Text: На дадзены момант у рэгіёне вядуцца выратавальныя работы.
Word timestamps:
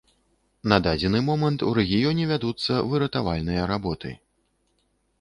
На 0.71 0.79
дадзены 0.87 1.21
момант 1.27 1.67
у 1.69 1.75
рэгіёне 1.79 2.23
вядуцца 2.33 2.81
выратавальныя 2.91 3.71
работы. 3.77 4.09